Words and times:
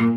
Como 0.00 0.12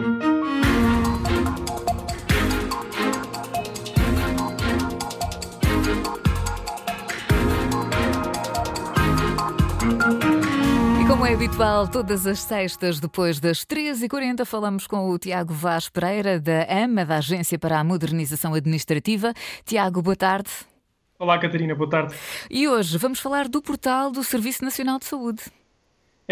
é 11.26 11.34
habitual, 11.34 11.90
todas 11.90 12.26
as 12.26 12.40
sextas, 12.40 13.02
depois 13.02 13.42
das 13.42 13.66
13h40, 13.66 14.46
falamos 14.46 14.88
com 14.88 15.10
o 15.10 15.20
Tiago 15.20 15.54
Vaz 15.54 15.90
Pereira, 15.90 16.40
da 16.40 16.64
AMA, 16.64 17.06
da 17.06 17.18
Agência 17.18 17.60
para 17.60 17.78
a 17.78 17.84
Modernização 17.84 18.54
Administrativa. 18.54 19.34
Tiago, 19.66 20.02
boa 20.02 20.16
tarde. 20.16 20.50
Olá, 21.20 21.38
Catarina, 21.38 21.76
boa 21.76 21.90
tarde. 21.90 22.16
E 22.50 22.70
hoje 22.70 22.98
vamos 22.98 23.20
falar 23.20 23.50
do 23.50 23.62
portal 23.62 24.12
do 24.12 24.24
Serviço 24.24 24.64
Nacional 24.64 24.98
de 24.98 25.06
Saúde. 25.06 25.44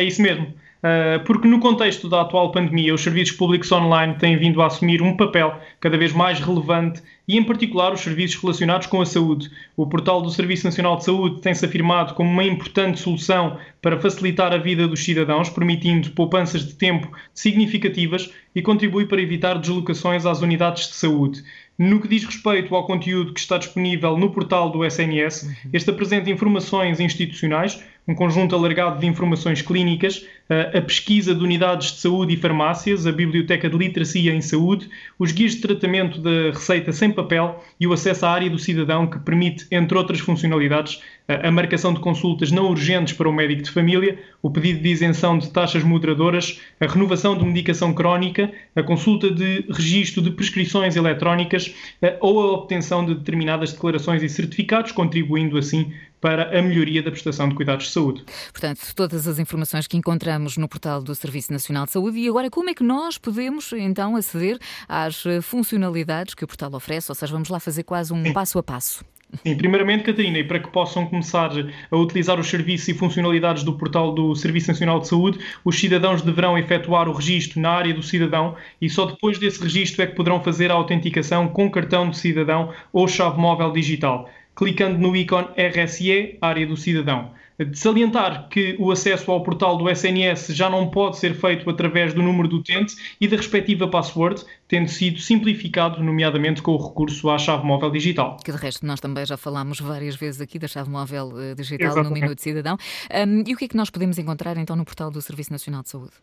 É 0.02 0.04
isso 0.04 0.20
mesmo. 0.20 0.52
Ah, 0.84 1.22
porque 1.26 1.48
no 1.48 1.60
contexto 1.60 2.10
da 2.10 2.22
atual 2.22 2.52
pandemia, 2.52 2.94
os 2.94 3.02
serviços 3.02 3.36
públicos 3.36 3.72
online 3.72 4.16
têm 4.16 4.36
vindo 4.36 4.62
a 4.62 4.66
assumir 4.66 5.02
um 5.02 5.16
papel 5.16 5.56
cada 5.80 5.96
vez 5.96 6.12
mais 6.12 6.40
relevante 6.40 7.04
e, 7.28 7.38
em 7.38 7.44
particular, 7.44 7.94
os 7.94 8.02
serviços 8.02 8.42
relacionados 8.42 8.88
com 8.88 9.00
a 9.00 9.06
saúde. 9.06 9.52
O 9.78 9.86
portal 9.86 10.24
do 10.24 10.32
Serviço 10.32 10.66
Nacional 10.66 10.98
de 10.98 11.06
Saúde 11.06 11.40
tem-se 11.40 11.64
afirmado 11.64 12.16
como 12.16 12.32
uma 12.32 12.44
importante 12.44 13.00
solução 13.00 13.58
para 13.80 14.00
facilitar 14.00 14.52
a 14.54 14.58
vida 14.58 14.88
dos 14.88 15.04
cidadãos, 15.04 15.50
permitindo 15.50 16.10
poupanças 16.12 16.66
de 16.66 16.74
tempo 16.74 17.12
significativas 17.32 18.34
e 18.56 18.62
contribui 18.62 19.06
para 19.06 19.22
evitar 19.22 19.60
deslocações 19.60 20.26
às 20.26 20.42
unidades 20.42 20.88
de 20.88 20.96
saúde. 20.96 21.44
No 21.78 22.00
que 22.00 22.08
diz 22.08 22.24
respeito 22.24 22.76
ao 22.76 22.86
conteúdo 22.86 23.34
que 23.34 23.40
está 23.40 23.58
disponível 23.58 24.18
no 24.18 24.32
portal 24.32 24.70
do 24.70 24.86
SNS, 24.86 25.50
este 25.72 25.90
apresenta 25.90 26.30
informações 26.30 27.00
institucionais, 27.00 27.84
um 28.08 28.16
conjunto 28.16 28.56
alargado 28.56 29.00
de 29.00 29.06
informações 29.06 29.62
clínicas, 29.62 30.26
a 30.50 30.82
pesquisa 30.82 31.34
de 31.34 31.44
unidades 31.44 31.92
de 31.92 32.00
saúde 32.00 32.34
e 32.34 32.38
farmácias, 32.38 33.06
a 33.08 33.12
biblioteca 33.12 33.70
de 33.70 33.78
literacia 33.78 34.34
em 34.34 34.42
saúde, 34.42 34.90
os 35.18 35.32
guias 35.32 35.54
de 35.54 35.62
tratamento 35.62 36.20
da 36.20 36.52
receita 36.52 36.92
sem 36.92 37.12
papel 37.12 37.64
e 37.80 37.88
o 37.88 37.94
acesso 37.94 38.26
à 38.26 38.32
área 38.32 38.50
do 38.50 38.60
cidadão, 38.60 39.08
que 39.08 39.20
permite, 39.20 39.66
entre 39.72 39.98
outras 39.98 40.20
funcionalidades, 40.20 41.02
a 41.36 41.52
marcação 41.52 41.94
de 41.94 42.00
consultas 42.00 42.52
não 42.52 42.70
urgentes 42.70 43.14
para 43.14 43.30
o 43.30 43.34
médico 43.34 43.64
de 43.64 43.72
família, 43.72 44.20
o 44.42 44.50
pedido 44.50 44.82
de 44.82 44.90
isenção 44.90 45.38
de 45.38 45.50
taxas 45.50 45.84
moderadoras, 45.84 46.60
a 46.80 46.88
renovação 46.88 47.38
de 47.38 47.46
medicação 47.46 47.94
crónica, 47.94 48.52
a 48.76 48.84
consulta 48.84 49.30
de 49.30 49.66
registro 49.70 50.22
de 50.22 50.32
prescrições 50.32 50.96
eletrónicas 50.96 51.74
ou 52.20 52.42
a 52.42 52.52
obtenção 52.54 53.06
de 53.06 53.16
determinadas 53.16 53.74
declarações 53.74 54.24
e 54.24 54.30
certificados, 54.30 54.92
contribuindo 54.92 55.58
assim 55.58 55.94
para 56.20 56.58
a 56.58 56.62
melhoria 56.62 57.02
da 57.02 57.10
prestação 57.10 57.50
de 57.50 57.56
cuidados 57.56 57.86
de 57.86 57.92
saúde. 57.92 58.24
Portanto, 58.52 58.80
todas 58.96 59.28
as 59.28 59.40
informações 59.40 59.88
que 59.88 59.98
encontramos 59.98 60.56
no 60.56 60.70
portal 60.70 61.02
do 61.02 61.16
Serviço 61.16 61.52
Nacional 61.52 61.86
de 61.86 61.92
Saúde. 61.92 62.20
E 62.20 62.30
agora, 62.30 62.48
como 62.50 62.70
é 62.70 62.76
que 62.76 62.84
nós 62.84 63.18
podemos 63.18 63.74
então 63.74 64.16
aceder 64.16 64.60
às 64.88 65.24
funcionalidades 65.42 66.36
que 66.36 66.44
o 66.44 66.48
portal 66.48 66.72
oferece? 66.76 67.12
Ou 67.12 67.16
seja, 67.16 67.34
vamos 67.34 67.50
lá 67.50 67.60
fazer 67.60 67.84
quase 67.84 68.14
um 68.14 68.32
passo 68.32 68.60
a 68.60 68.64
passo. 68.64 69.04
Sim, 69.34 69.56
primeiramente, 69.56 70.04
Catarina, 70.04 70.40
e 70.40 70.44
para 70.44 70.60
que 70.60 70.70
possam 70.70 71.06
começar 71.08 71.52
a 71.90 71.98
utilizar 71.98 72.38
os 72.38 72.50
serviços 72.50 72.90
e 72.90 72.94
funcionalidades 72.94 73.64
do 73.64 73.78
portal 73.78 74.14
do 74.14 74.36
Serviço 74.36 74.68
Nacional 74.68 75.00
de 75.00 75.08
Saúde, 75.08 75.40
os 75.64 75.80
cidadãos 75.80 76.22
deverão 76.22 76.58
efetuar 76.58 77.08
o 77.08 77.14
registro 77.14 77.62
na 77.62 77.70
área 77.70 77.94
do 77.94 78.04
cidadão 78.04 78.56
e 78.82 78.90
só 78.90 79.06
depois 79.06 79.40
desse 79.40 79.62
registro 79.62 80.02
é 80.02 80.08
que 80.08 80.16
poderão 80.16 80.44
fazer 80.44 80.70
a 80.70 80.74
autenticação 80.74 81.48
com 81.48 81.72
cartão 81.72 82.10
de 82.10 82.18
cidadão 82.18 82.74
ou 82.92 83.08
chave 83.08 83.40
móvel 83.40 83.72
digital 83.72 84.30
clicando 84.62 85.00
no 85.00 85.16
ícone 85.16 85.48
RSE, 85.58 86.38
área 86.40 86.68
do 86.68 86.78
cidadão. 86.78 87.32
De 87.58 87.76
salientar 87.80 88.48
que 88.48 88.76
o 88.78 88.92
acesso 88.92 89.32
ao 89.32 89.42
portal 89.42 89.76
do 89.76 89.90
SNS 89.90 90.50
já 90.50 90.70
não 90.70 90.88
pode 90.92 91.18
ser 91.18 91.34
feito 91.34 91.68
através 91.68 92.14
do 92.14 92.22
número 92.22 92.48
do 92.48 92.58
utente 92.58 92.96
e 93.20 93.28
da 93.28 93.38
respectiva 93.38 93.88
password, 93.88 94.44
tendo 94.68 94.88
sido 94.88 95.20
simplificado, 95.20 96.04
nomeadamente 96.04 96.62
com 96.62 96.74
o 96.74 96.88
recurso 96.88 97.32
à 97.32 97.40
chave 97.40 97.66
móvel 97.66 97.90
digital. 97.90 98.38
Que 98.46 98.52
de 98.52 98.58
resto 98.60 98.86
nós 98.86 99.00
também 99.00 99.26
já 99.26 99.36
falámos 99.36 99.80
várias 99.80 100.16
vezes 100.16 100.40
aqui 100.40 100.60
da 100.60 100.68
chave 100.68 100.92
móvel 100.92 101.34
eh, 101.40 101.56
digital 101.56 101.88
Exatamente. 101.88 102.10
no 102.10 102.22
Minuto 102.22 102.40
Cidadão. 102.40 102.78
Um, 103.12 103.44
e 103.48 103.56
o 103.56 103.58
que 103.58 103.66
é 103.66 103.68
que 103.68 103.76
nós 103.76 103.90
podemos 103.90 104.20
encontrar 104.20 104.58
então 104.58 104.76
no 104.76 104.86
portal 104.86 105.10
do 105.10 105.24
Serviço 105.24 105.52
Nacional 105.52 105.82
de 105.82 105.90
Saúde? 105.90 106.14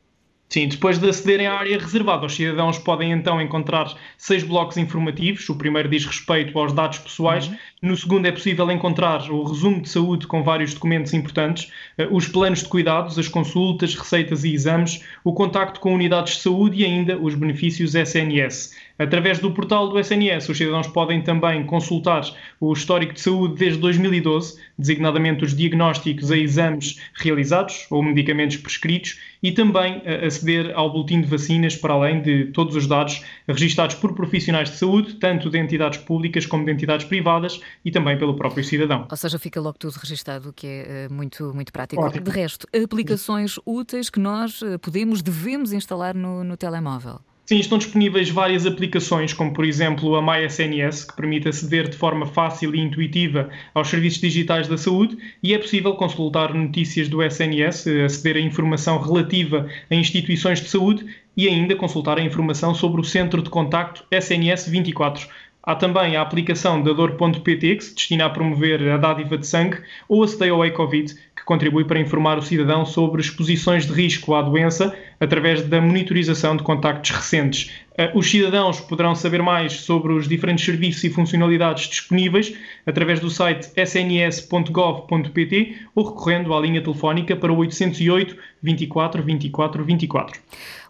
Sim, 0.48 0.66
depois 0.66 0.98
de 0.98 1.06
acederem 1.06 1.46
à 1.46 1.58
área 1.58 1.78
reservada, 1.78 2.24
os 2.24 2.34
cidadãos 2.34 2.78
podem 2.78 3.12
então 3.12 3.38
encontrar 3.38 3.94
seis 4.16 4.42
blocos 4.42 4.78
informativos. 4.78 5.46
O 5.50 5.54
primeiro 5.54 5.90
diz 5.90 6.06
respeito 6.06 6.58
aos 6.58 6.72
dados 6.72 6.98
pessoais. 6.98 7.48
Uhum. 7.48 7.56
No 7.82 7.96
segundo 7.96 8.24
é 8.24 8.32
possível 8.32 8.70
encontrar 8.70 9.30
o 9.30 9.44
resumo 9.44 9.82
de 9.82 9.90
saúde 9.90 10.26
com 10.26 10.42
vários 10.42 10.72
documentos 10.72 11.12
importantes, 11.12 11.70
eh, 11.98 12.08
os 12.10 12.26
planos 12.28 12.60
de 12.60 12.68
cuidados, 12.68 13.18
as 13.18 13.28
consultas, 13.28 13.94
receitas 13.94 14.42
e 14.42 14.54
exames, 14.54 15.04
o 15.22 15.34
contacto 15.34 15.80
com 15.80 15.94
unidades 15.94 16.36
de 16.36 16.40
saúde 16.40 16.80
e 16.80 16.84
ainda 16.84 17.18
os 17.18 17.34
benefícios 17.34 17.94
SNS. 17.94 18.74
Através 18.98 19.38
do 19.38 19.52
portal 19.52 19.88
do 19.88 19.98
SNS, 19.98 20.48
os 20.48 20.58
cidadãos 20.58 20.88
podem 20.88 21.22
também 21.22 21.64
consultar 21.64 22.24
o 22.60 22.72
histórico 22.72 23.14
de 23.14 23.20
saúde 23.20 23.54
desde 23.54 23.78
2012, 23.78 24.58
designadamente 24.76 25.44
os 25.44 25.54
diagnósticos 25.54 26.32
a 26.32 26.36
exames 26.36 27.00
realizados 27.14 27.86
ou 27.90 28.02
medicamentos 28.02 28.56
prescritos, 28.56 29.18
e 29.42 29.52
também 29.52 30.02
aceder 30.26 30.72
ao 30.74 30.90
boletim 30.92 31.20
de 31.20 31.28
vacinas, 31.28 31.76
para 31.76 31.94
além 31.94 32.20
de 32.22 32.46
todos 32.46 32.74
os 32.74 32.86
dados 32.86 33.22
registados 33.46 33.94
por 33.94 34.12
profissionais 34.14 34.70
de 34.70 34.76
saúde, 34.76 35.14
tanto 35.14 35.48
de 35.48 35.58
entidades 35.58 36.00
públicas 36.00 36.44
como 36.44 36.64
de 36.64 36.72
entidades 36.72 37.06
privadas 37.06 37.60
e 37.84 37.90
também 37.90 38.18
pelo 38.18 38.34
próprio 38.34 38.64
cidadão. 38.64 39.06
Ou 39.08 39.16
seja, 39.16 39.38
fica 39.38 39.60
logo 39.60 39.78
tudo 39.78 39.94
registado, 39.94 40.48
o 40.48 40.52
que 40.52 40.66
é 40.66 41.04
eh, 41.04 41.08
muito, 41.08 41.54
muito 41.54 41.72
prático. 41.72 42.02
Ótimo. 42.02 42.24
De 42.24 42.30
resto, 42.30 42.66
aplicações 42.74 43.60
úteis 43.64 44.10
que 44.10 44.18
nós 44.18 44.60
eh, 44.60 44.76
podemos, 44.78 45.22
devemos 45.22 45.72
instalar 45.72 46.14
no, 46.14 46.42
no 46.42 46.56
telemóvel. 46.56 47.20
Sim, 47.48 47.60
estão 47.60 47.78
disponíveis 47.78 48.28
várias 48.28 48.66
aplicações, 48.66 49.32
como 49.32 49.54
por 49.54 49.64
exemplo 49.64 50.14
a 50.16 50.20
MySNS, 50.20 51.06
que 51.06 51.16
permite 51.16 51.48
aceder 51.48 51.88
de 51.88 51.96
forma 51.96 52.26
fácil 52.26 52.74
e 52.74 52.78
intuitiva 52.78 53.48
aos 53.72 53.88
serviços 53.88 54.20
digitais 54.20 54.68
da 54.68 54.76
saúde, 54.76 55.16
e 55.42 55.54
é 55.54 55.58
possível 55.58 55.94
consultar 55.94 56.52
notícias 56.52 57.08
do 57.08 57.22
SNS, 57.22 57.86
aceder 58.04 58.36
a 58.36 58.40
informação 58.40 59.00
relativa 59.00 59.66
a 59.90 59.94
instituições 59.94 60.60
de 60.60 60.68
saúde 60.68 61.06
e 61.34 61.48
ainda 61.48 61.74
consultar 61.74 62.18
a 62.18 62.22
informação 62.22 62.74
sobre 62.74 63.00
o 63.00 63.04
centro 63.04 63.40
de 63.40 63.48
contacto 63.48 64.04
SNS 64.10 64.68
24. 64.68 65.26
Há 65.62 65.74
também 65.74 66.16
a 66.16 66.22
aplicação 66.22 66.82
da 66.82 66.92
Dor.pt, 66.92 67.76
que 67.76 67.84
se 67.84 67.94
destina 67.94 68.26
a 68.26 68.30
promover 68.30 68.86
a 68.90 68.96
dádiva 68.96 69.38
de 69.38 69.46
sangue, 69.46 69.82
ou 70.06 70.22
a 70.22 70.28
Stay 70.28 70.50
Away 70.50 70.70
Covid, 70.72 71.14
contribui 71.44 71.84
para 71.84 72.00
informar 72.00 72.38
o 72.38 72.42
cidadão 72.42 72.84
sobre 72.84 73.20
exposições 73.20 73.86
de 73.86 73.92
risco 73.92 74.34
à 74.34 74.42
doença 74.42 74.94
através 75.20 75.62
da 75.62 75.80
monitorização 75.80 76.56
de 76.56 76.62
contactos 76.62 77.10
recentes. 77.10 77.70
Eh, 77.96 78.10
os 78.14 78.30
cidadãos 78.30 78.80
poderão 78.80 79.14
saber 79.14 79.42
mais 79.42 79.72
sobre 79.72 80.12
os 80.12 80.28
diferentes 80.28 80.64
serviços 80.64 81.02
e 81.04 81.10
funcionalidades 81.10 81.88
disponíveis 81.88 82.54
através 82.86 83.20
do 83.20 83.28
site 83.28 83.70
sns.gov.pt 83.76 85.76
ou 85.94 86.08
recorrendo 86.08 86.54
à 86.54 86.60
linha 86.60 86.82
telefónica 86.82 87.34
para 87.34 87.52
o 87.52 87.56
808 87.56 88.36
24 88.62 89.22
24 89.22 89.84
24. 89.84 90.40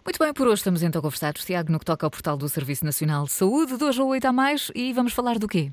Muito 0.05 0.19
bem, 0.19 0.33
por 0.33 0.47
hoje 0.47 0.55
estamos 0.55 0.83
então 0.83 1.01
conversados, 1.01 1.43
Tiago, 1.43 1.71
no 1.71 1.79
que 1.79 1.85
toca 1.85 2.05
ao 2.05 2.11
portal 2.11 2.37
do 2.37 2.47
Serviço 2.47 2.85
Nacional 2.85 3.25
de 3.25 3.31
Saúde, 3.31 3.77
de 3.77 3.83
hoje 3.83 4.01
a 4.01 4.05
8 4.05 4.25
a 4.25 4.33
mais, 4.33 4.71
e 4.73 4.93
vamos 4.93 5.13
falar 5.13 5.37
do 5.37 5.47
quê? 5.47 5.71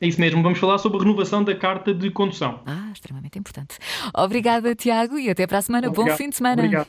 É 0.00 0.06
isso 0.06 0.20
mesmo, 0.20 0.42
vamos 0.42 0.58
falar 0.58 0.78
sobre 0.78 0.98
a 0.98 1.02
renovação 1.02 1.42
da 1.42 1.54
carta 1.54 1.94
de 1.94 2.10
condução. 2.10 2.60
Ah, 2.66 2.90
extremamente 2.92 3.38
importante. 3.38 3.78
Obrigada, 4.14 4.74
Tiago, 4.74 5.18
e 5.18 5.30
até 5.30 5.46
para 5.46 5.58
a 5.58 5.62
semana. 5.62 5.88
Obrigado. 5.88 6.10
Bom 6.10 6.16
fim 6.16 6.28
de 6.28 6.36
semana. 6.36 6.62
Obrigado. 6.62 6.88